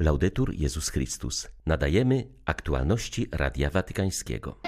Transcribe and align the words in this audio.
Laudetur 0.00 0.54
Jezus 0.54 0.88
Chrystus. 0.88 1.48
Nadajemy 1.66 2.26
aktualności 2.44 3.28
Radia 3.32 3.70
Watykańskiego. 3.70 4.58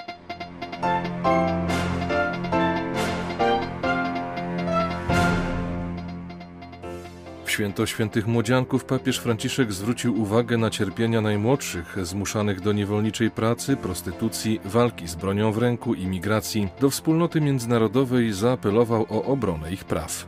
W 7.45 7.51
święto 7.51 7.85
świętych 7.85 8.27
młodzianków 8.27 8.85
papież 8.85 9.19
Franciszek 9.19 9.73
zwrócił 9.73 10.21
uwagę 10.21 10.57
na 10.57 10.69
cierpienia 10.69 11.21
najmłodszych, 11.21 11.97
zmuszanych 12.05 12.61
do 12.61 12.71
niewolniczej 12.71 13.31
pracy, 13.31 13.77
prostytucji, 13.77 14.59
walki 14.65 15.07
z 15.07 15.15
bronią 15.15 15.51
w 15.51 15.57
ręku 15.57 15.93
i 15.93 16.07
migracji. 16.07 16.67
Do 16.79 16.89
wspólnoty 16.89 17.41
międzynarodowej 17.41 18.33
zaapelował 18.33 19.05
o 19.09 19.23
obronę 19.23 19.73
ich 19.73 19.85
praw. 19.85 20.27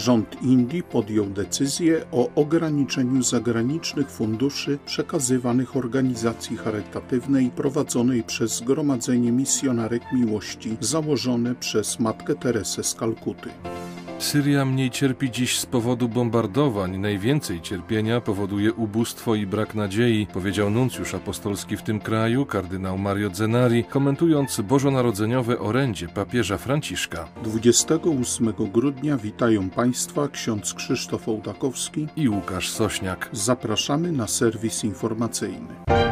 Rząd 0.00 0.42
Indii 0.42 0.82
podjął 0.82 1.26
decyzję 1.26 2.04
o 2.12 2.28
ograniczeniu 2.34 3.22
zagranicznych 3.22 4.10
funduszy 4.10 4.78
przekazywanych 4.86 5.76
organizacji 5.76 6.56
charytatywnej 6.56 7.50
prowadzonej 7.50 8.22
przez 8.22 8.56
Zgromadzenie 8.56 9.32
Misjonarek 9.32 10.02
Miłości 10.12 10.76
założone 10.80 11.54
przez 11.54 12.00
Matkę 12.00 12.34
Teresę 12.34 12.84
z 12.84 12.94
Kalkuty. 12.94 13.50
Syria 14.20 14.64
mniej 14.64 14.90
cierpi 14.90 15.30
dziś 15.30 15.58
z 15.58 15.66
powodu 15.66 16.08
bombardowań. 16.08 16.98
Najwięcej 16.98 17.60
cierpienia 17.60 18.20
powoduje 18.20 18.72
ubóstwo 18.72 19.34
i 19.34 19.46
brak 19.46 19.74
nadziei, 19.74 20.26
powiedział 20.32 20.70
nuncjusz 20.70 21.14
apostolski 21.14 21.76
w 21.76 21.82
tym 21.82 22.00
kraju, 22.00 22.46
kardynał 22.46 22.98
Mario 22.98 23.30
Zenari, 23.34 23.84
komentując 23.84 24.60
bożonarodzeniowe 24.60 25.58
orędzie 25.58 26.08
papieża 26.08 26.58
Franciszka. 26.58 27.28
28 27.42 28.52
grudnia 28.72 29.16
witają 29.16 29.70
Państwa 29.70 30.28
ksiądz 30.28 30.74
Krzysztof 30.74 31.28
Ołtakowski 31.28 32.06
i 32.16 32.28
Łukasz 32.28 32.70
Sośniak. 32.70 33.28
Zapraszamy 33.32 34.12
na 34.12 34.26
serwis 34.26 34.84
informacyjny. 34.84 36.09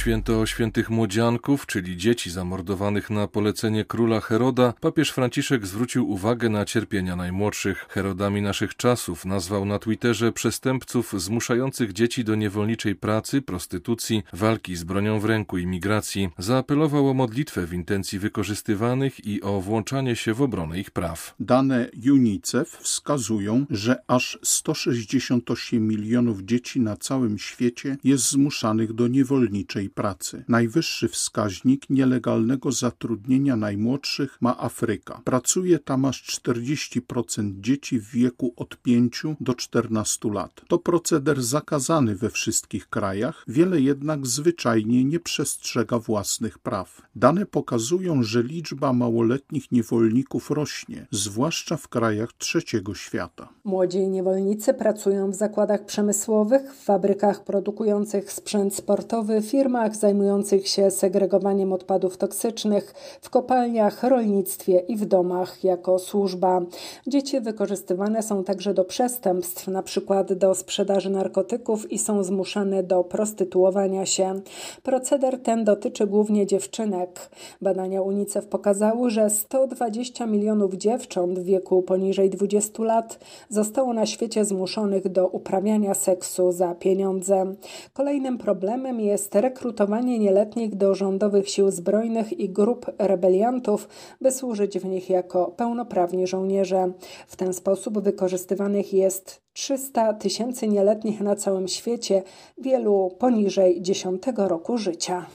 Święto 0.00 0.46
świętych 0.46 0.90
młodzianków, 0.90 1.66
czyli 1.66 1.96
dzieci 1.96 2.30
zamordowanych 2.30 3.10
na 3.10 3.28
polecenie 3.28 3.84
króla 3.84 4.20
Heroda, 4.20 4.74
papież 4.80 5.10
Franciszek 5.10 5.66
zwrócił 5.66 6.10
uwagę 6.10 6.48
na 6.48 6.64
cierpienia 6.64 7.16
najmłodszych. 7.16 7.86
Herodami 7.88 8.42
naszych 8.42 8.76
czasów 8.76 9.24
nazwał 9.24 9.64
na 9.64 9.78
Twitterze 9.78 10.32
przestępców 10.32 11.14
zmuszających 11.16 11.92
dzieci 11.92 12.24
do 12.24 12.34
niewolniczej 12.34 12.94
pracy, 12.94 13.42
prostytucji, 13.42 14.22
walki 14.32 14.76
z 14.76 14.84
bronią 14.84 15.20
w 15.20 15.24
ręku 15.24 15.58
i 15.58 15.66
migracji. 15.66 16.28
Zaapelował 16.38 17.08
o 17.08 17.14
modlitwę 17.14 17.66
w 17.66 17.72
intencji 17.72 18.18
wykorzystywanych 18.18 19.26
i 19.26 19.42
o 19.42 19.60
włączanie 19.60 20.16
się 20.16 20.34
w 20.34 20.42
obronę 20.42 20.80
ich 20.80 20.90
praw. 20.90 21.34
Dane 21.40 21.90
UNICEF 22.12 22.78
wskazują, 22.80 23.66
że 23.70 24.02
aż 24.06 24.38
168 24.42 25.88
milionów 25.88 26.42
dzieci 26.42 26.80
na 26.80 26.96
całym 26.96 27.38
świecie 27.38 27.96
jest 28.04 28.30
zmuszanych 28.30 28.92
do 28.92 29.08
niewolniczej 29.08 29.89
pracy. 29.90 30.44
Najwyższy 30.48 31.08
wskaźnik 31.08 31.90
nielegalnego 31.90 32.72
zatrudnienia 32.72 33.56
najmłodszych 33.56 34.38
ma 34.40 34.58
Afryka. 34.58 35.20
Pracuje 35.24 35.78
tam 35.78 36.04
aż 36.04 36.40
40% 36.42 37.60
dzieci 37.60 38.00
w 38.00 38.10
wieku 38.10 38.52
od 38.56 38.76
5 38.76 39.22
do 39.40 39.54
14 39.54 40.30
lat. 40.32 40.60
To 40.68 40.78
proceder 40.78 41.42
zakazany 41.42 42.16
we 42.16 42.30
wszystkich 42.30 42.88
krajach, 42.88 43.44
wiele 43.48 43.80
jednak 43.80 44.26
zwyczajnie 44.26 45.04
nie 45.04 45.20
przestrzega 45.20 45.98
własnych 45.98 46.58
praw. 46.58 47.02
Dane 47.16 47.46
pokazują, 47.46 48.22
że 48.22 48.42
liczba 48.42 48.92
małoletnich 48.92 49.72
niewolników 49.72 50.50
rośnie, 50.50 51.06
zwłaszcza 51.10 51.76
w 51.76 51.88
krajach 51.88 52.32
trzeciego 52.32 52.94
świata. 52.94 53.48
Młodzi 53.64 54.08
niewolnicy 54.08 54.74
pracują 54.74 55.30
w 55.30 55.34
zakładach 55.34 55.84
przemysłowych, 55.84 56.74
w 56.74 56.84
fabrykach 56.84 57.44
produkujących 57.44 58.32
sprzęt 58.32 58.74
sportowy, 58.74 59.42
firmach 59.42 59.79
firmach 59.80 59.96
zajmujących 59.96 60.68
się 60.68 60.90
segregowaniem 60.90 61.72
odpadów 61.72 62.16
toksycznych, 62.16 62.94
w 63.20 63.30
kopalniach, 63.30 64.02
rolnictwie 64.02 64.78
i 64.78 64.96
w 64.96 65.04
domach 65.04 65.64
jako 65.64 65.98
służba. 65.98 66.60
Dzieci 67.06 67.40
wykorzystywane 67.40 68.22
są 68.22 68.44
także 68.44 68.74
do 68.74 68.84
przestępstw, 68.84 69.68
przykład 69.82 70.32
do 70.32 70.54
sprzedaży 70.54 71.10
narkotyków 71.10 71.92
i 71.92 71.98
są 71.98 72.24
zmuszane 72.24 72.82
do 72.82 73.04
prostytuowania 73.04 74.06
się. 74.06 74.40
Proceder 74.82 75.42
ten 75.42 75.64
dotyczy 75.64 76.06
głównie 76.06 76.46
dziewczynek. 76.46 77.30
Badania 77.62 78.02
UNICEF 78.02 78.46
pokazały, 78.46 79.10
że 79.10 79.30
120 79.30 80.26
milionów 80.26 80.74
dziewcząt 80.74 81.38
w 81.38 81.44
wieku 81.44 81.82
poniżej 81.82 82.30
20 82.30 82.82
lat 82.82 83.18
zostało 83.48 83.92
na 83.92 84.06
świecie 84.06 84.44
zmuszonych 84.44 85.08
do 85.08 85.26
uprawiania 85.28 85.94
seksu 85.94 86.52
za 86.52 86.74
pieniądze. 86.74 87.54
Kolejnym 87.92 88.38
problemem 88.38 89.00
jest 89.00 89.34
rekrutacja 89.34 89.69
rekrutowanie 89.70 90.18
nieletnich 90.18 90.76
do 90.76 90.94
rządowych 90.94 91.48
sił 91.48 91.70
zbrojnych 91.70 92.40
i 92.40 92.48
grup 92.48 92.86
rebeliantów, 92.98 93.88
by 94.20 94.32
służyć 94.32 94.78
w 94.78 94.84
nich 94.84 95.10
jako 95.10 95.46
pełnoprawni 95.46 96.26
żołnierze. 96.26 96.92
W 97.26 97.36
ten 97.36 97.52
sposób 97.52 97.98
wykorzystywanych 97.98 98.92
jest 98.92 99.42
300 99.52 100.14
tysięcy 100.14 100.68
nieletnich 100.68 101.20
na 101.20 101.36
całym 101.36 101.68
świecie, 101.68 102.22
wielu 102.58 103.16
poniżej 103.18 103.82
10 103.82 104.22
roku 104.36 104.78
życia. 104.78 105.26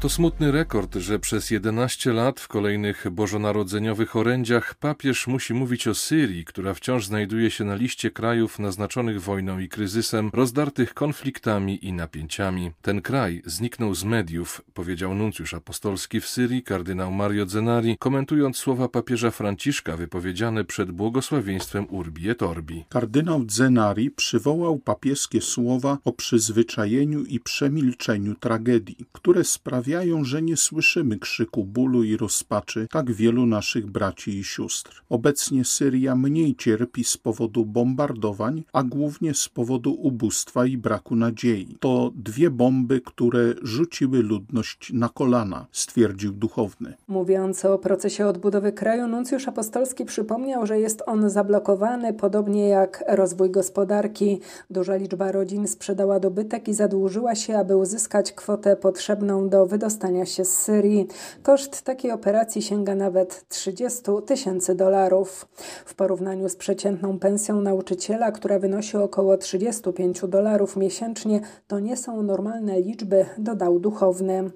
To 0.00 0.08
smutny 0.08 0.52
rekord, 0.52 0.94
że 0.94 1.18
przez 1.18 1.50
11 1.50 2.12
lat 2.12 2.40
w 2.40 2.48
kolejnych 2.48 3.06
bożonarodzeniowych 3.10 4.16
orędziach 4.16 4.74
papież 4.74 5.26
musi 5.26 5.54
mówić 5.54 5.88
o 5.88 5.94
Syrii, 5.94 6.44
która 6.44 6.74
wciąż 6.74 7.06
znajduje 7.06 7.50
się 7.50 7.64
na 7.64 7.74
liście 7.74 8.10
krajów 8.10 8.58
naznaczonych 8.58 9.22
wojną 9.22 9.58
i 9.58 9.68
kryzysem, 9.68 10.30
rozdartych 10.32 10.94
konfliktami 10.94 11.86
i 11.86 11.92
napięciami. 11.92 12.70
Ten 12.82 13.02
kraj 13.02 13.42
zniknął 13.46 13.94
z 13.94 14.04
mediów, 14.04 14.62
powiedział 14.74 15.14
nuncjusz 15.14 15.54
apostolski 15.54 16.20
w 16.20 16.26
Syrii 16.28 16.62
kardynał 16.62 17.12
Mario 17.12 17.46
Zenari, 17.46 17.96
komentując 17.98 18.56
słowa 18.56 18.88
papieża 18.88 19.30
Franciszka 19.30 19.96
wypowiedziane 19.96 20.64
przed 20.64 20.90
błogosławieństwem 20.90 21.86
Urbi 21.90 22.28
et 22.30 22.42
Orbi. 22.42 22.84
Kardynał 22.88 23.44
Zenari 23.48 24.10
przywołał 24.10 24.78
papieskie 24.78 25.40
słowa 25.40 25.98
o 26.04 26.12
przyzwyczajeniu 26.12 27.24
i 27.24 27.40
przemilczeniu 27.40 28.34
tragedii, 28.34 28.96
które 29.12 29.44
sprawiają 29.44 29.87
sprawiają, 29.88 30.24
że 30.24 30.42
nie 30.42 30.56
słyszymy 30.56 31.18
krzyku 31.18 31.64
bólu 31.64 32.04
i 32.04 32.16
rozpaczy 32.16 32.86
tak 32.90 33.12
wielu 33.12 33.46
naszych 33.46 33.86
braci 33.86 34.38
i 34.38 34.44
sióstr. 34.44 35.02
Obecnie 35.08 35.64
Syria 35.64 36.16
mniej 36.16 36.56
cierpi 36.56 37.04
z 37.04 37.16
powodu 37.16 37.66
bombardowań, 37.66 38.64
a 38.72 38.82
głównie 38.82 39.34
z 39.34 39.48
powodu 39.48 39.92
ubóstwa 39.92 40.66
i 40.66 40.76
braku 40.76 41.16
nadziei. 41.16 41.76
To 41.80 42.10
dwie 42.14 42.50
bomby, 42.50 43.00
które 43.00 43.54
rzuciły 43.62 44.22
ludność 44.22 44.92
na 44.92 45.08
kolana, 45.08 45.66
stwierdził 45.72 46.32
duchowny. 46.32 46.94
Mówiąc 47.08 47.64
o 47.64 47.78
procesie 47.78 48.26
odbudowy 48.26 48.72
kraju, 48.72 49.08
nuncjusz 49.08 49.48
apostolski 49.48 50.04
przypomniał, 50.04 50.66
że 50.66 50.80
jest 50.80 51.02
on 51.06 51.30
zablokowany, 51.30 52.14
podobnie 52.14 52.68
jak 52.68 53.04
rozwój 53.08 53.50
gospodarki. 53.50 54.40
Duża 54.70 54.96
liczba 54.96 55.32
rodzin 55.32 55.68
sprzedała 55.68 56.20
dobytek 56.20 56.68
i 56.68 56.74
zadłużyła 56.74 57.34
się, 57.34 57.58
aby 57.58 57.76
uzyskać 57.76 58.32
kwotę 58.32 58.76
potrzebną 58.76 59.48
do 59.48 59.66
wydostania 59.78 60.26
się 60.26 60.44
z 60.44 60.58
Syrii. 60.58 61.06
Koszt 61.42 61.82
takiej 61.82 62.12
operacji 62.12 62.62
sięga 62.62 62.94
nawet 62.94 63.48
30 63.48 64.02
tysięcy 64.26 64.74
dolarów. 64.74 65.48
W 65.84 65.94
porównaniu 65.94 66.48
z 66.48 66.56
przeciętną 66.56 67.18
pensją 67.18 67.60
nauczyciela, 67.60 68.32
która 68.32 68.58
wynosi 68.58 68.96
około 68.96 69.36
35 69.36 70.20
dolarów 70.28 70.76
miesięcznie, 70.76 71.40
to 71.66 71.80
nie 71.80 71.96
są 71.96 72.22
normalne 72.22 72.80
liczby, 72.80 73.26
dodał 73.38 73.80
duchowny. 73.80 74.50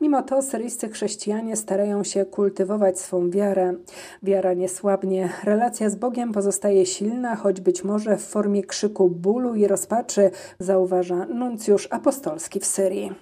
Mimo 0.00 0.22
to 0.22 0.42
syryjscy 0.42 0.88
chrześcijanie 0.88 1.56
starają 1.56 2.04
się 2.04 2.24
kultywować 2.24 2.98
swą 2.98 3.30
wiarę. 3.30 3.74
Wiara 4.22 4.54
nie 4.54 4.68
słabnie, 4.68 5.28
relacja 5.44 5.90
z 5.90 5.96
Bogiem 5.96 6.32
pozostaje 6.32 6.86
silna, 6.86 7.36
choć 7.36 7.60
być 7.60 7.84
może 7.84 8.16
w 8.16 8.24
formie 8.24 8.64
krzyku 8.64 9.08
bólu 9.08 9.54
i 9.54 9.66
rozpaczy, 9.66 10.30
zauważa 10.58 11.26
nuncjusz 11.26 11.88
apostolski 11.90 12.60
w 12.60 12.66
Syrii. 12.66 13.12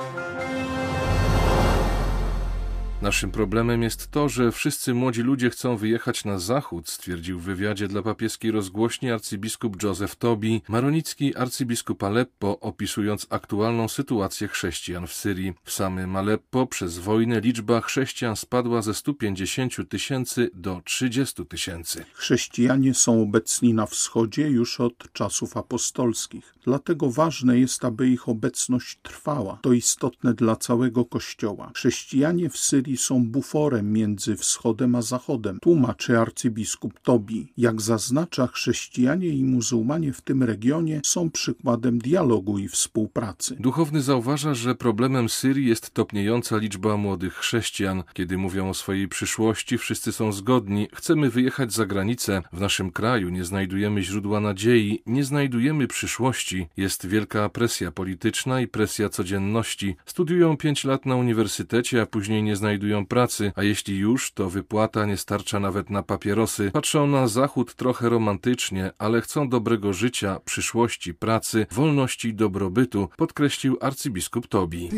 Naszym 3.04 3.30
problemem 3.30 3.82
jest 3.82 4.10
to, 4.10 4.28
że 4.28 4.52
wszyscy 4.52 4.94
młodzi 4.94 5.22
ludzie 5.22 5.50
chcą 5.50 5.76
wyjechać 5.76 6.24
na 6.24 6.38
zachód, 6.38 6.88
stwierdził 6.88 7.40
w 7.40 7.42
wywiadzie 7.42 7.88
dla 7.88 8.02
papieskiej 8.02 8.50
rozgłośni 8.50 9.10
arcybiskup 9.10 9.82
Józef 9.82 10.16
Tobi, 10.16 10.62
maronicki 10.68 11.36
arcybiskup 11.36 12.02
Aleppo, 12.02 12.60
opisując 12.60 13.26
aktualną 13.30 13.88
sytuację 13.88 14.48
chrześcijan 14.48 15.06
w 15.06 15.12
Syrii. 15.12 15.52
W 15.64 15.72
samym 15.72 16.16
Aleppo 16.16 16.66
przez 16.66 16.98
wojnę 16.98 17.40
liczba 17.40 17.80
chrześcijan 17.80 18.36
spadła 18.36 18.82
ze 18.82 18.94
150 18.94 19.88
tysięcy 19.88 20.50
do 20.54 20.82
30 20.84 21.46
tysięcy. 21.46 22.04
Chrześcijanie 22.12 22.94
są 22.94 23.22
obecni 23.22 23.74
na 23.74 23.86
wschodzie 23.86 24.48
już 24.48 24.80
od 24.80 25.12
czasów 25.12 25.56
apostolskich. 25.56 26.54
Dlatego 26.64 27.10
ważne 27.10 27.58
jest, 27.58 27.84
aby 27.84 28.08
ich 28.08 28.28
obecność 28.28 28.98
trwała. 29.02 29.58
To 29.62 29.72
istotne 29.72 30.34
dla 30.34 30.56
całego 30.56 31.04
Kościoła. 31.04 31.70
Chrześcijanie 31.74 32.50
w 32.50 32.58
Syrii 32.58 32.93
Są 32.96 33.26
buforem 33.26 33.92
między 33.92 34.36
wschodem 34.36 34.94
a 34.94 35.02
zachodem, 35.02 35.58
tłumaczy 35.60 36.18
arcybiskup 36.18 37.00
Tobi. 37.00 37.52
Jak 37.56 37.80
zaznacza, 37.80 38.46
chrześcijanie 38.46 39.28
i 39.28 39.44
muzułmanie 39.44 40.12
w 40.12 40.20
tym 40.20 40.42
regionie 40.42 41.00
są 41.04 41.30
przykładem 41.30 41.98
dialogu 41.98 42.58
i 42.58 42.68
współpracy. 42.68 43.56
Duchowny 43.60 44.02
zauważa, 44.02 44.54
że 44.54 44.74
problemem 44.74 45.28
Syrii 45.28 45.68
jest 45.68 45.90
topniejąca 45.90 46.56
liczba 46.56 46.96
młodych 46.96 47.34
chrześcijan. 47.34 48.02
Kiedy 48.12 48.38
mówią 48.38 48.68
o 48.68 48.74
swojej 48.74 49.08
przyszłości, 49.08 49.78
wszyscy 49.78 50.12
są 50.12 50.32
zgodni. 50.32 50.88
Chcemy 50.94 51.30
wyjechać 51.30 51.72
za 51.72 51.86
granicę. 51.86 52.42
W 52.52 52.60
naszym 52.60 52.90
kraju 52.90 53.28
nie 53.28 53.44
znajdujemy 53.44 54.02
źródła 54.02 54.40
nadziei, 54.40 55.02
nie 55.06 55.24
znajdujemy 55.24 55.86
przyszłości. 55.86 56.68
Jest 56.76 57.06
wielka 57.06 57.48
presja 57.48 57.92
polityczna 57.92 58.60
i 58.60 58.68
presja 58.68 59.08
codzienności. 59.08 59.96
Studiują 60.06 60.56
pięć 60.56 60.84
lat 60.84 61.06
na 61.06 61.16
uniwersytecie, 61.16 62.02
a 62.02 62.06
później 62.06 62.42
nie 62.42 62.56
znajdują 62.56 62.83
pracy, 63.08 63.52
a 63.54 63.62
jeśli 63.62 63.98
już, 63.98 64.32
to 64.32 64.50
wypłata 64.50 65.06
nie 65.06 65.16
starcza 65.16 65.60
nawet 65.60 65.90
na 65.90 66.02
papierosy. 66.02 66.70
Patrzą 66.70 67.06
na 67.06 67.28
Zachód 67.28 67.74
trochę 67.74 68.08
romantycznie, 68.08 68.90
ale 68.98 69.20
chcą 69.20 69.48
dobrego 69.48 69.92
życia, 69.92 70.40
przyszłości, 70.44 71.14
pracy, 71.14 71.66
wolności 71.72 72.28
i 72.28 72.34
dobrobytu, 72.34 73.08
podkreślił 73.16 73.76
arcybiskup 73.80 74.46
Tobi. 74.46 74.90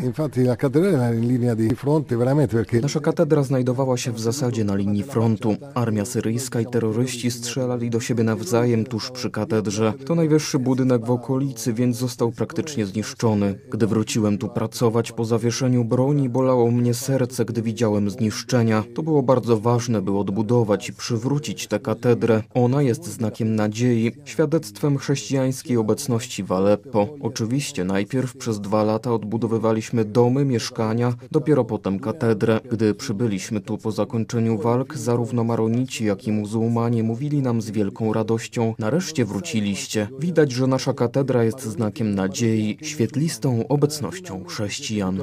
Nasza 2.83 3.01
katedra 3.01 3.43
znajdowała 3.43 3.97
się 3.97 4.13
w 4.13 4.21
zasadzie 4.21 4.65
na 4.65 4.75
linii 4.75 5.03
frontu. 5.03 5.57
Armia 5.75 6.05
syryjska 6.05 6.61
i 6.61 6.67
terroryści 6.67 7.31
strzelali 7.31 7.91
do 7.91 8.01
siebie 8.01 8.25
nawzajem 8.25 8.85
tuż 8.85 9.11
przy 9.11 9.31
katedrze. 9.31 9.93
To 10.07 10.15
najwyższy 10.15 10.59
budynek 10.59 11.07
w 11.07 11.11
okolicy, 11.11 11.73
więc 11.73 11.97
został 11.97 12.33
praktycznie 12.33 12.87
zniszczony. 12.87 13.59
Gdy 13.71 13.87
wróciłem 13.87 14.39
tu 14.39 14.49
pracować 14.49 15.13
po 15.13 15.25
zawieszeniu 15.25 15.85
broni, 15.85 16.29
bolało 16.29 16.71
mnie 16.71 16.95
serce, 16.95 17.45
gdy 17.45 17.63
widziałem 17.63 17.76
zniszczenia. 18.09 18.85
To 18.95 19.03
było 19.03 19.23
bardzo 19.23 19.57
ważne, 19.57 20.03
by 20.03 20.19
odbudować 20.19 20.89
i 20.89 20.93
przywrócić 20.93 21.67
tę 21.67 21.81
katedrę. 21.81 22.43
Ona 22.55 22.83
jest 22.83 23.05
znakiem 23.05 23.57
nadziei, 23.57 24.13
świadectwem 24.25 24.99
chrześcijańskiej 24.99 25.77
obecności 25.77 26.45
w 26.45 26.53
Aleppo. 26.53 27.09
Oczywiście 27.21 27.85
najpierw 27.85 28.37
przez 28.37 28.61
dwa 28.61 28.85
lata 28.85 29.13
odbudowywaliśmy 29.13 30.05
domy, 30.05 30.45
mieszkania, 30.45 31.15
dopiero 31.31 31.65
potem 31.65 31.99
katedrę. 31.99 32.61
Gdy 32.71 32.95
przybyliśmy 32.95 33.61
tu 33.61 33.79
po 33.79 33.93
zakończeniu 33.93 34.59
walk, 34.59 34.97
zarówno 34.97 35.45
maronici, 35.45 36.05
jak 36.05 36.27
i 36.27 36.33
muzułmanie 36.33 37.03
mówili 37.03 37.43
nam 37.43 37.63
z 37.63 37.71
wielką 37.71 38.13
radością: 38.13 38.75
Nareszcie 38.79 39.25
wróciliście. 39.25 40.09
Widać, 40.19 40.53
że 40.53 40.67
nasza 40.67 40.93
katedra 40.93 41.45
jest 41.45 41.63
znakiem 41.63 42.15
nadziei, 42.15 42.79
świetlistą 42.83 43.69
obecnością 43.69 44.45
chrześcijan. 44.45 45.21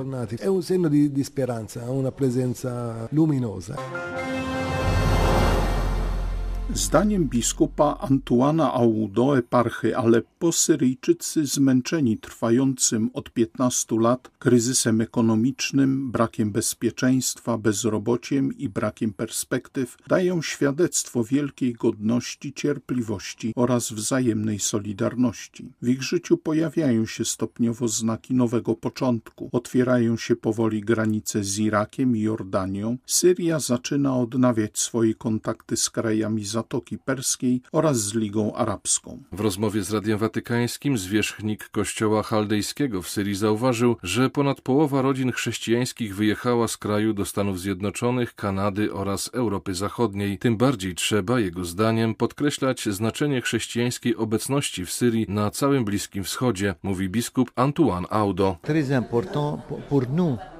presenza 2.33 3.07
luminosa. 3.11 3.75
Zdaniem 6.71 7.25
biskupa 7.29 7.97
Antuana 7.99 8.73
Audo 8.73 9.37
eparchy 9.37 9.97
Aleppo 9.97 10.51
Syryjczycy 10.51 11.45
zmęczeni 11.45 12.17
trwającym 12.17 13.09
od 13.13 13.29
15 13.29 13.95
lat 13.99 14.31
kryzysem 14.39 15.01
ekonomicznym, 15.01 16.11
brakiem 16.11 16.51
bezpieczeństwa, 16.51 17.57
bezrobociem 17.57 18.57
i 18.57 18.69
brakiem 18.69 19.13
perspektyw 19.13 19.97
dają 20.07 20.41
świadectwo 20.41 21.23
wielkiej 21.23 21.73
godności, 21.73 22.53
cierpliwości 22.53 23.53
oraz 23.55 23.91
wzajemnej 23.91 24.59
solidarności. 24.59 25.71
W 25.81 25.87
ich 25.87 26.03
życiu 26.03 26.37
pojawiają 26.37 27.05
się 27.05 27.25
stopniowo 27.25 27.87
znaki 27.87 28.33
nowego 28.33 28.75
początku. 28.75 29.49
Otwierają 29.51 30.17
się 30.17 30.35
powoli 30.35 30.81
granice 30.81 31.43
z 31.43 31.59
Irakiem 31.59 32.17
i 32.17 32.21
Jordanią. 32.21 32.97
Syria 33.05 33.59
zaczyna 33.59 34.17
odnawiać 34.17 34.79
swoje 34.79 35.15
kontakty 35.15 35.77
z 35.77 35.89
krajami 35.89 36.45
Zatoki 36.53 36.97
Perskiej 36.97 37.61
oraz 37.71 37.97
z 38.01 38.13
Ligą 38.13 38.55
Arabską. 38.55 39.23
W 39.31 39.39
rozmowie 39.39 39.83
z 39.83 39.91
Radiem 39.91 40.17
Watykańskim 40.17 40.97
zwierzchnik 40.97 41.69
kościoła 41.69 42.23
chaldejskiego 42.23 43.01
w 43.01 43.09
Syrii 43.09 43.35
zauważył, 43.35 43.95
że 44.03 44.29
ponad 44.29 44.61
połowa 44.61 45.01
rodzin 45.01 45.31
chrześcijańskich 45.31 46.15
wyjechała 46.15 46.67
z 46.67 46.77
kraju 46.77 47.13
do 47.13 47.25
Stanów 47.25 47.59
Zjednoczonych, 47.59 48.35
Kanady 48.35 48.93
oraz 48.93 49.29
Europy 49.33 49.73
Zachodniej. 49.75 50.37
Tym 50.37 50.57
bardziej 50.57 50.95
trzeba, 50.95 51.39
jego 51.39 51.65
zdaniem, 51.65 52.15
podkreślać 52.15 52.89
znaczenie 52.89 53.41
chrześcijańskiej 53.41 54.15
obecności 54.15 54.85
w 54.85 54.91
Syrii 54.91 55.25
na 55.29 55.51
całym 55.51 55.85
Bliskim 55.85 56.23
Wschodzie, 56.23 56.75
mówi 56.83 57.09
biskup 57.09 57.51
Antoine 57.55 58.05
Audo. 58.09 58.57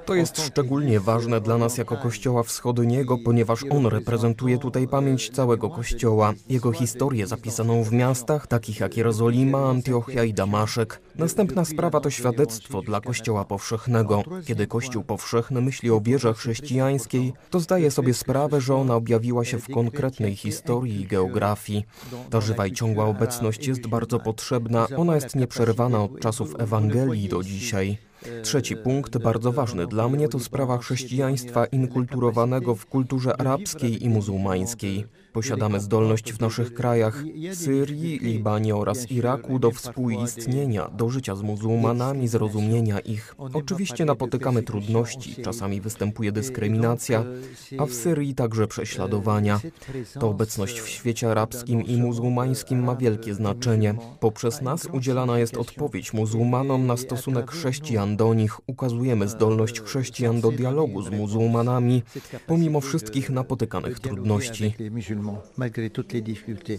To 0.06 0.16
jest 0.16 0.42
szczególnie 0.42 1.00
ważne 1.00 1.42
dla 1.42 1.58
nas 1.58 1.78
jako 1.78 1.98
Kościoła 1.98 2.44
Wschodniego, 2.44 3.18
ponieważ 3.26 3.64
on 3.70 3.86
reprezentuje 3.86 4.58
tutaj 4.58 4.88
pamięć 4.88 5.30
całego 5.30 5.70
Kościoła, 5.70 6.34
jego 6.50 6.72
historię 6.72 7.28
zapisaną 7.28 7.84
w 7.84 7.92
miastach 7.92 8.48
takich 8.48 8.80
jak 8.80 8.98
Jerozolima, 8.98 9.70
Antiochia 9.70 10.24
i 10.24 10.34
Damaszek. 10.34 11.02
Następna 11.16 11.66
sprawa 11.66 12.00
to 12.00 12.10
świadectwo 12.10 12.82
dla 12.82 13.02
Kościoła 13.02 13.46
Powszechnego. 13.46 14.24
Kiedy 14.46 14.68
Kościół 14.68 15.04
Powszechny 15.04 15.62
myśli 15.62 15.92
o 15.92 16.02
wierze 16.02 16.34
chrześcijańskiej, 16.34 17.34
to 17.50 17.60
zdaje 17.60 17.92
sobie 17.92 18.14
sprawę, 18.14 18.62
że 18.62 18.76
ona 18.76 18.96
objawiła 18.96 19.46
się 19.46 19.60
w 19.60 19.74
konkretnej 19.74 20.36
historii 20.36 21.02
i 21.02 21.08
geografii. 21.08 21.86
Ta 22.30 22.42
żywa 22.42 22.68
i 22.68 22.72
ciągła 22.72 23.06
obecność 23.06 23.68
jest 23.68 23.88
bardzo 23.88 24.20
potrzebna, 24.20 24.88
ona 24.98 25.16
jest 25.16 25.36
nieprzerwana 25.36 26.04
od 26.04 26.20
czasów 26.20 26.56
Ewangelii 26.60 27.30
do 27.30 27.44
dzisiaj. 27.44 27.98
Trzeci 28.44 28.76
punkt, 28.76 29.18
bardzo 29.18 29.52
ważny 29.52 29.88
dla 29.88 30.10
mnie, 30.10 30.30
to 30.30 30.40
sprawa 30.40 30.78
chrześcijaństwa 30.78 31.66
inkulturowanego 31.66 32.76
w 32.76 32.86
kulturze 32.86 33.42
arabskiej 33.42 34.06
i 34.06 34.10
muzułmańskiej. 34.10 35.06
Posiadamy 35.34 35.80
zdolność 35.80 36.34
w 36.34 36.40
naszych 36.40 36.74
krajach 36.74 37.24
Syrii, 37.54 38.20
Libanie 38.20 38.76
oraz 38.76 39.12
Iraku 39.12 39.60
do 39.60 39.72
współistnienia, 39.72 40.90
do 40.90 41.10
życia 41.10 41.36
z 41.36 41.42
muzułmanami, 41.42 42.28
zrozumienia 42.28 43.00
ich. 43.00 43.36
Oczywiście 43.54 44.06
napotykamy 44.06 44.64
trudności, 44.64 45.36
czasami 45.44 45.82
występuje 45.82 46.32
dyskryminacja, 46.32 47.24
a 47.78 47.86
w 47.86 47.94
Syrii 47.94 48.36
także 48.36 48.68
prześladowania. 48.68 49.60
To 50.20 50.30
obecność 50.30 50.80
w 50.80 50.90
świecie 50.90 51.32
arabskim 51.32 51.82
i 51.86 51.98
muzułmańskim 51.98 52.84
ma 52.84 52.96
wielkie 52.96 53.34
znaczenie. 53.34 53.96
Poprzez 54.20 54.62
nas 54.62 54.88
udzielana 54.92 55.40
jest 55.40 55.58
odpowiedź 55.58 56.14
muzułmanom 56.14 56.88
na 56.88 56.98
stosunek 56.98 57.52
chrześcijan 57.52 58.18
do 58.18 58.34
nich. 58.34 58.70
Ukazujemy 58.70 59.28
zdolność 59.28 59.82
chrześcijan 59.82 60.42
do 60.42 60.52
dialogu 60.52 61.02
z 61.02 61.10
muzułmanami, 61.10 62.04
pomimo 62.48 62.82
wszystkich 62.82 63.30
napotykanych 63.30 64.00
trudności. 64.00 64.74
Malgré 65.58 65.90
toutes 65.90 66.14
les 66.14 66.22
difficultés. 66.22 66.78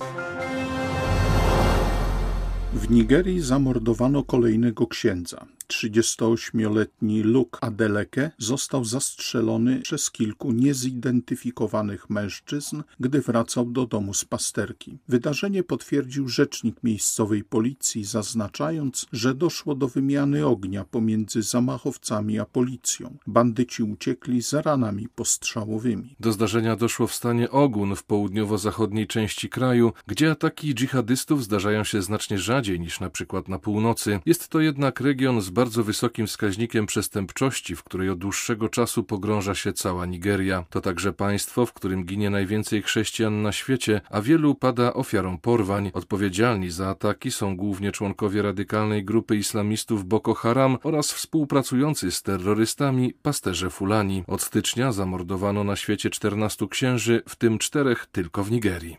W 2.74 2.90
Nigerii 2.90 3.40
zamordowano 3.40 4.22
kolejnego 4.22 4.86
księdza. 4.86 5.46
38-letni 5.68 7.22
Luke 7.22 7.58
Adeleke 7.60 8.30
został 8.38 8.84
zastrzelony 8.84 9.80
przez 9.80 10.10
kilku 10.10 10.52
niezidentyfikowanych 10.52 12.10
mężczyzn, 12.10 12.82
gdy 13.00 13.20
wracał 13.20 13.66
do 13.66 13.86
domu 13.86 14.14
z 14.14 14.24
pasterki. 14.24 14.98
Wydarzenie 15.08 15.62
potwierdził 15.62 16.28
rzecznik 16.28 16.76
miejscowej 16.84 17.44
policji, 17.44 18.04
zaznaczając, 18.04 19.06
że 19.12 19.34
doszło 19.34 19.74
do 19.74 19.88
wymiany 19.88 20.46
ognia 20.46 20.84
pomiędzy 20.84 21.42
zamachowcami 21.42 22.38
a 22.38 22.44
policją. 22.44 23.16
Bandyci 23.26 23.82
uciekli 23.82 24.42
z 24.42 24.52
ranami 24.52 25.08
postrzałowymi. 25.08 26.16
Do 26.20 26.32
zdarzenia 26.32 26.76
doszło 26.76 27.06
w 27.06 27.14
stanie 27.14 27.50
Ogun 27.50 27.96
w 27.96 28.04
południowo-zachodniej 28.04 29.06
części 29.06 29.48
kraju, 29.48 29.92
gdzie 30.06 30.30
ataki 30.30 30.74
dżihadystów 30.74 31.44
zdarzają 31.44 31.84
się 31.84 32.02
znacznie 32.02 32.38
rzadziej 32.38 32.80
niż 32.80 33.00
na 33.00 33.10
przykład 33.10 33.48
na 33.48 33.58
północy. 33.58 34.20
Jest 34.26 34.48
to 34.48 34.60
jednak 34.60 35.00
region 35.00 35.40
z 35.40 35.50
bardzo 35.54 35.84
wysokim 35.84 36.26
wskaźnikiem 36.26 36.86
przestępczości, 36.86 37.76
w 37.76 37.82
której 37.82 38.10
od 38.10 38.18
dłuższego 38.18 38.68
czasu 38.68 39.04
pogrąża 39.04 39.54
się 39.54 39.72
cała 39.72 40.06
Nigeria. 40.06 40.64
To 40.70 40.80
także 40.80 41.12
państwo, 41.12 41.66
w 41.66 41.72
którym 41.72 42.04
ginie 42.04 42.30
najwięcej 42.30 42.82
chrześcijan 42.82 43.42
na 43.42 43.52
świecie, 43.52 44.00
a 44.10 44.20
wielu 44.20 44.54
pada 44.54 44.94
ofiarą 44.94 45.38
porwań. 45.38 45.90
Odpowiedzialni 45.94 46.70
za 46.70 46.88
ataki 46.88 47.30
są 47.30 47.56
głównie 47.56 47.92
członkowie 47.92 48.42
radykalnej 48.42 49.04
grupy 49.04 49.36
islamistów 49.36 50.04
Boko 50.04 50.34
Haram 50.34 50.78
oraz 50.82 51.12
współpracujący 51.12 52.10
z 52.10 52.22
terrorystami 52.22 53.14
pasterze 53.22 53.70
Fulani. 53.70 54.24
Od 54.26 54.42
stycznia 54.42 54.92
zamordowano 54.92 55.64
na 55.64 55.76
świecie 55.76 56.10
14 56.10 56.68
księży, 56.68 57.22
w 57.28 57.36
tym 57.36 57.58
czterech 57.58 58.06
tylko 58.12 58.44
w 58.44 58.50
Nigerii. 58.50 58.96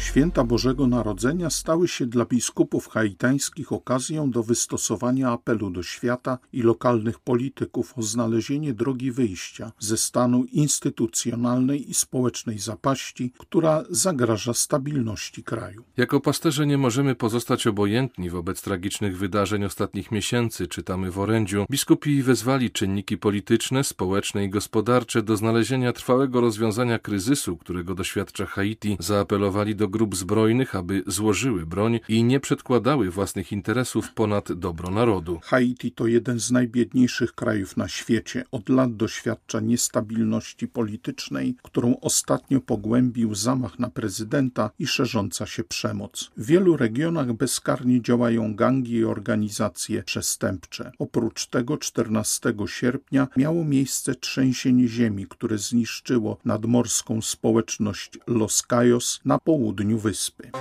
Święta 0.00 0.44
Bożego 0.44 0.86
Narodzenia 0.86 1.50
stały 1.50 1.88
się 1.88 2.06
dla 2.06 2.24
biskupów 2.24 2.88
haitańskich 2.88 3.72
okazją 3.72 4.30
do 4.30 4.42
wystosowania 4.42 5.30
apelu 5.30 5.70
do 5.70 5.82
świata 5.82 6.38
i 6.52 6.62
lokalnych 6.62 7.18
polityków 7.18 7.98
o 7.98 8.02
znalezienie 8.02 8.74
drogi 8.74 9.12
wyjścia 9.12 9.72
ze 9.78 9.96
stanu 9.96 10.44
instytucjonalnej 10.44 11.90
i 11.90 11.94
społecznej 11.94 12.58
zapaści, 12.58 13.32
która 13.38 13.84
zagraża 13.90 14.54
stabilności 14.54 15.44
kraju. 15.44 15.84
Jako 15.96 16.20
pasterze 16.20 16.66
nie 16.66 16.78
możemy 16.78 17.14
pozostać 17.14 17.66
obojętni 17.66 18.30
wobec 18.30 18.62
tragicznych 18.62 19.18
wydarzeń 19.18 19.64
ostatnich 19.64 20.10
miesięcy, 20.10 20.66
czytamy 20.66 21.10
w 21.10 21.18
orędziu. 21.18 21.66
Biskupi 21.70 22.22
wezwali 22.22 22.70
czynniki 22.70 23.18
polityczne, 23.18 23.84
społeczne 23.84 24.44
i 24.44 24.50
gospodarcze 24.50 25.22
do 25.22 25.36
znalezienia 25.36 25.92
trwałego 25.92 26.40
rozwiązania 26.40 26.98
kryzysu, 26.98 27.56
którego 27.56 27.94
doświadcza 27.94 28.46
Haiti. 28.46 28.96
Zaapelowali 29.00 29.76
do 29.76 29.89
grup 29.90 30.16
zbrojnych, 30.16 30.76
aby 30.76 31.02
złożyły 31.06 31.66
broń 31.66 32.00
i 32.08 32.24
nie 32.24 32.40
przedkładały 32.40 33.10
własnych 33.10 33.52
interesów 33.52 34.12
ponad 34.14 34.52
dobro 34.52 34.90
narodu. 34.90 35.40
Haiti 35.42 35.92
to 35.92 36.06
jeden 36.06 36.40
z 36.40 36.50
najbiedniejszych 36.50 37.32
krajów 37.34 37.76
na 37.76 37.88
świecie. 37.88 38.44
Od 38.50 38.68
lat 38.68 38.96
doświadcza 38.96 39.60
niestabilności 39.60 40.68
politycznej, 40.68 41.56
którą 41.62 41.96
ostatnio 42.00 42.60
pogłębił 42.60 43.34
zamach 43.34 43.78
na 43.78 43.90
prezydenta 43.90 44.70
i 44.78 44.86
szerząca 44.86 45.46
się 45.46 45.64
przemoc. 45.64 46.30
W 46.36 46.46
wielu 46.46 46.76
regionach 46.76 47.32
bezkarnie 47.32 48.02
działają 48.02 48.54
gangi 48.54 48.94
i 48.94 49.04
organizacje 49.04 50.02
przestępcze. 50.02 50.92
Oprócz 50.98 51.46
tego 51.46 51.78
14 51.78 52.54
sierpnia 52.66 53.28
miało 53.36 53.64
miejsce 53.64 54.14
trzęsienie 54.14 54.88
ziemi, 54.88 55.26
które 55.28 55.58
zniszczyło 55.58 56.38
nadmorską 56.44 57.22
społeczność 57.22 58.18
Los 58.26 58.62
Cayos 58.62 59.20
na 59.24 59.38
południu 59.38 59.79
до 59.80 59.84
Дню 59.84 59.96
Виспи. 59.96 60.52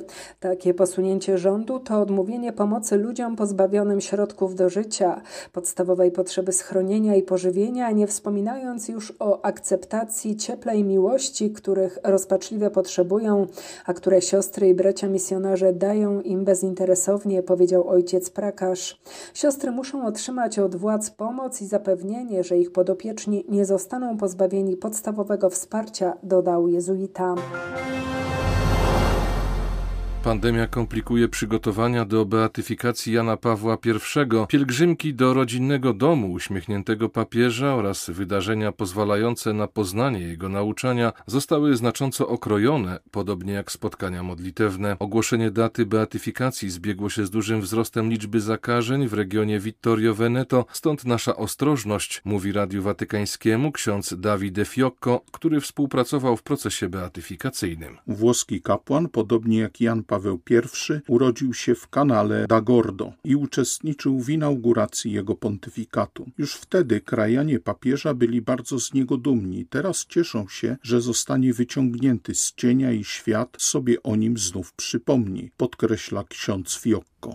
Takie 0.41 0.75
posunięcie 0.75 1.39
rządu 1.39 1.81
to 1.81 2.01
odmówienie 2.01 2.53
pomocy 2.53 2.97
ludziom 2.97 3.37
pozbawionym 3.37 4.01
środków 4.01 4.20
środków 4.21 4.55
do 4.55 4.69
życia, 4.69 5.21
podstawowej 5.53 6.13
potrzeby 6.13 6.53
schronienia 6.53 7.17
i 7.17 7.23
pożywienia, 7.23 7.91
nie 7.91 8.07
wspominając 8.07 8.89
już 8.89 9.13
o 9.19 9.45
akceptacji 9.45 10.37
ciepla 10.37 10.75
i 10.75 10.85
miłości, 10.85 11.51
których 11.51 11.99
rozpaczliwie 12.05 12.71
potrzebują, 12.71 13.47
a 13.87 13.95
które 13.95 14.23
siostry 14.23 14.69
i 14.69 14.75
bracia 14.75 15.09
misjonarze 15.09 15.73
dają 15.73 16.21
im 16.21 16.45
bezinteresownie, 16.45 17.43
powiedział 17.43 17.89
ojciec 17.89 18.31
Prakasz. 18.31 19.01
Siostry 19.35 19.71
muszą 19.71 20.07
otrzymać 20.07 20.59
od 20.59 20.77
władz 20.77 21.11
pomoc 21.11 21.63
i 21.63 21.67
zapewnienie, 21.67 22.45
że 22.45 22.59
ich 22.59 22.73
podopieczni 22.73 23.45
nie 23.49 23.65
zostaną 23.65 24.17
pozbawieni 24.17 24.77
podstawowego 24.77 25.51
wsparcia, 25.51 26.17
dodał 26.23 26.69
jezuita. 26.69 27.35
Pandemia 30.31 30.67
komplikuje 30.67 31.29
przygotowania 31.29 32.05
do 32.05 32.25
beatyfikacji 32.25 33.13
Jana 33.13 33.37
Pawła 33.37 33.79
I, 33.87 34.47
pielgrzymki 34.49 35.15
do 35.15 35.35
rodzinnego 35.35 35.93
domu 35.93 36.33
uśmiechniętego 36.33 37.09
papieża 37.09 37.75
oraz 37.75 38.11
wydarzenia 38.11 38.73
pozwalające 38.73 39.53
na 39.53 39.67
poznanie 39.67 40.21
jego 40.21 40.49
nauczania 40.49 41.13
zostały 41.27 41.77
znacząco 41.77 42.29
okrojone, 42.29 42.99
podobnie 43.11 43.53
jak 43.53 43.73
spotkania 43.73 44.23
modlitewne. 44.23 44.97
Ogłoszenie 44.99 45.51
daty 45.51 45.87
beatyfikacji 45.87 46.71
zbiegło 46.71 47.11
się 47.11 47.27
z 47.27 47.31
dużym 47.31 47.61
wzrostem 47.61 48.11
liczby 48.11 48.41
zakażeń 48.41 49.09
w 49.09 49.15
regionie 49.15 49.61
Vittorio 49.61 50.15
Veneto, 50.15 50.67
stąd 50.73 51.05
nasza 51.05 51.37
ostrożność, 51.37 52.23
mówi 52.25 52.53
Radiu 52.53 52.83
Watykańskiemu 52.83 53.73
ksiądz 53.73 54.15
Davide 54.19 54.65
Fiocco, 54.65 55.21
który 55.33 55.61
współpracował 55.61 56.37
w 56.37 56.43
procesie 56.43 56.89
beatyfikacyjnym. 56.89 57.99
Włoski 58.07 58.63
kapłan, 58.63 59.09
podobnie 59.09 59.59
jak 59.59 59.81
Jan 59.81 60.05
Paweł 60.05 60.20
I 60.21 61.13
urodził 61.13 61.55
się 61.55 61.75
w 61.75 61.89
kanale 61.89 62.47
d'Agordo 62.47 63.13
i 63.25 63.37
uczestniczył 63.37 64.21
w 64.21 64.31
inauguracji 64.31 65.13
jego 65.13 65.35
pontyfikatu. 65.35 66.27
Już 66.39 66.55
wtedy 66.55 67.01
krajanie 67.01 67.59
papieża 67.59 68.15
byli 68.15 68.43
bardzo 68.43 68.79
z 68.79 68.95
niego 68.95 69.17
dumni. 69.17 69.67
Teraz 69.71 70.07
cieszą 70.07 70.49
się, 70.49 70.77
że 70.83 71.01
zostanie 71.01 71.53
wyciągnięty 71.53 72.35
z 72.35 72.55
cienia 72.55 72.93
i 72.93 73.05
świat 73.05 73.57
sobie 73.59 74.03
o 74.03 74.17
nim 74.17 74.39
znów 74.39 74.73
przypomni, 74.73 75.51
podkreśla 75.57 76.25
ksiądz 76.29 76.81
Fiocco. 76.83 77.35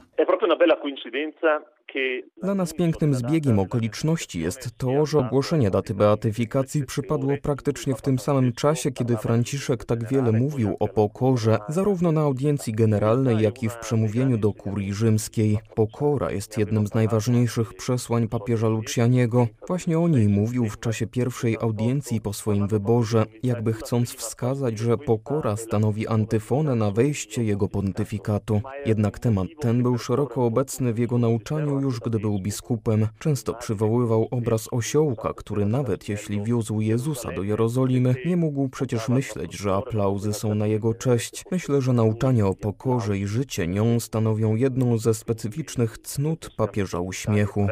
Dla 2.44 2.56
nas 2.56 2.74
pięknym 2.74 3.14
zbiegiem 3.14 3.60
okoliczności 3.60 4.40
jest 4.40 4.78
to, 4.78 5.06
że 5.06 5.20
ogłoszenie 5.20 5.72
daty 5.72 5.94
beatyfikacji 5.94 6.86
przypadło 6.86 7.34
praktycznie 7.42 7.96
w 7.96 8.02
tym 8.02 8.20
samym 8.20 8.54
czasie, 8.54 8.92
kiedy 8.92 9.18
Franciszek 9.18 9.86
tak 9.86 10.10
wiele 10.10 10.32
mówił 10.32 10.76
o 10.80 10.88
pokorze, 10.88 11.58
zarówno 11.70 12.12
na 12.12 12.22
audiencji 12.22 12.74
generalnej, 12.74 13.44
jak 13.44 13.64
i 13.64 13.70
w 13.70 13.76
przemówieniu 13.76 14.38
do 14.38 14.54
kurii 14.54 14.94
rzymskiej. 14.94 15.58
Pokora 15.76 16.32
jest 16.32 16.58
jednym 16.58 16.88
z 16.88 16.94
najważniejszych 16.94 17.74
przesłań 17.74 18.28
papieża 18.28 18.68
Lucianiego. 18.68 19.48
Właśnie 19.68 20.00
o 20.00 20.08
niej 20.08 20.28
mówił 20.28 20.70
w 20.70 20.80
czasie 20.80 21.08
pierwszej 21.08 21.58
audiencji 21.62 22.22
po 22.22 22.34
swoim 22.34 22.68
wyborze, 22.68 23.26
jakby 23.44 23.74
chcąc 23.74 24.14
wskazać, 24.14 24.78
że 24.78 24.98
pokora 24.98 25.56
stanowi 25.56 26.08
antyfonę 26.08 26.76
na 26.76 26.92
wejście 26.92 27.44
jego 27.44 27.68
pontyfikatu. 27.68 28.62
Jednak 28.86 29.20
temat 29.20 29.48
ten 29.60 29.84
był 29.84 29.98
szeroko 29.98 30.46
obecny 30.46 30.94
w 30.94 30.98
jego 30.98 31.18
nauczaniu 31.18 31.75
już 31.80 32.00
gdy 32.00 32.20
był 32.20 32.40
biskupem, 32.40 33.08
często 33.20 33.54
przywoływał 33.54 34.28
obraz 34.32 34.74
osiołka, 34.74 35.34
który 35.34 35.66
nawet 35.66 36.10
jeśli 36.10 36.44
wiózł 36.44 36.82
Jezusa 36.82 37.32
do 37.32 37.44
Jerozolimy, 37.44 38.16
nie 38.26 38.38
mógł 38.38 38.70
przecież 38.70 39.10
myśleć, 39.10 39.58
że 39.58 39.74
aplauzy 39.74 40.34
są 40.34 40.56
na 40.56 40.68
jego 40.68 40.94
cześć. 40.94 41.44
Myślę, 41.52 41.82
że 41.82 41.94
nauczanie 41.94 42.46
o 42.46 42.54
pokorze 42.54 43.18
i 43.18 43.28
życie 43.28 43.68
nią 43.68 44.00
stanowią 44.00 44.56
jedną 44.56 44.98
ze 44.98 45.14
specyficznych 45.14 45.98
cnót 45.98 46.50
papieża 46.58 47.00
uśmiechu. 47.00 47.68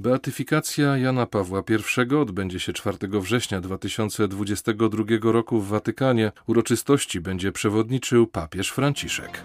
Beatyfikacja 0.00 0.96
Jana 0.98 1.26
Pawła 1.26 1.62
I 2.10 2.14
odbędzie 2.14 2.60
się 2.60 2.72
4 2.72 2.98
września 3.20 3.60
2022 3.60 5.32
roku 5.32 5.58
w 5.58 5.68
Watykanie. 5.68 6.32
Uroczystości 6.46 7.20
będzie 7.20 7.52
przewodniczył 7.52 8.26
papież 8.26 8.70
Franciszek. 8.70 9.44